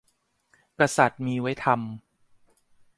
[0.79, 1.75] กษัตริย์มีไว้ทำ